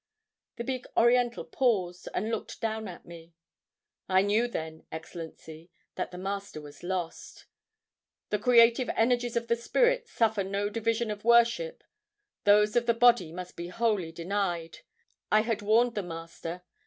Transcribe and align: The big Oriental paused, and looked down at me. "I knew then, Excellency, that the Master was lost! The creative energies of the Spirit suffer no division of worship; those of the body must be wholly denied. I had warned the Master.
The 0.55 0.63
big 0.63 0.87
Oriental 0.97 1.45
paused, 1.45 2.09
and 2.15 2.31
looked 2.31 2.59
down 2.59 2.87
at 2.87 3.05
me. 3.05 3.35
"I 4.09 4.23
knew 4.23 4.47
then, 4.47 4.83
Excellency, 4.91 5.69
that 5.93 6.09
the 6.09 6.17
Master 6.17 6.59
was 6.59 6.81
lost! 6.81 7.45
The 8.31 8.39
creative 8.39 8.89
energies 8.95 9.35
of 9.35 9.47
the 9.47 9.55
Spirit 9.55 10.07
suffer 10.07 10.43
no 10.43 10.69
division 10.69 11.11
of 11.11 11.23
worship; 11.23 11.83
those 12.45 12.75
of 12.75 12.87
the 12.87 12.95
body 12.95 13.31
must 13.31 13.55
be 13.55 13.67
wholly 13.67 14.11
denied. 14.11 14.79
I 15.31 15.41
had 15.41 15.61
warned 15.61 15.93
the 15.93 16.01
Master. 16.01 16.63